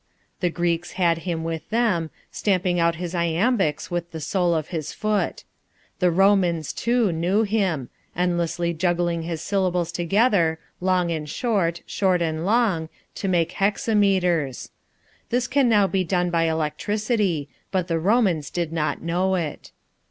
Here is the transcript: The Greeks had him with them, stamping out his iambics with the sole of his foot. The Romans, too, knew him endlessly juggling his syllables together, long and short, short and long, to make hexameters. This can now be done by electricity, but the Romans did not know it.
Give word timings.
The 0.39 0.49
Greeks 0.49 0.93
had 0.93 1.19
him 1.29 1.43
with 1.43 1.69
them, 1.69 2.09
stamping 2.31 2.79
out 2.79 2.95
his 2.95 3.13
iambics 3.13 3.91
with 3.91 4.09
the 4.09 4.19
sole 4.19 4.55
of 4.55 4.69
his 4.69 4.93
foot. 4.93 5.43
The 5.99 6.09
Romans, 6.09 6.73
too, 6.73 7.11
knew 7.11 7.43
him 7.43 7.91
endlessly 8.15 8.73
juggling 8.73 9.21
his 9.21 9.43
syllables 9.43 9.91
together, 9.91 10.57
long 10.79 11.11
and 11.11 11.29
short, 11.29 11.83
short 11.85 12.19
and 12.19 12.47
long, 12.47 12.89
to 13.13 13.27
make 13.27 13.51
hexameters. 13.51 14.71
This 15.29 15.47
can 15.47 15.69
now 15.69 15.85
be 15.85 16.03
done 16.03 16.31
by 16.31 16.45
electricity, 16.45 17.47
but 17.69 17.87
the 17.87 17.99
Romans 17.99 18.49
did 18.49 18.73
not 18.73 19.03
know 19.03 19.35
it. 19.35 19.69